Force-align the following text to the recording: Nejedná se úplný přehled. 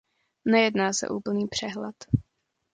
Nejedná 0.45 0.93
se 0.93 1.09
úplný 1.09 1.47
přehled. 1.47 1.95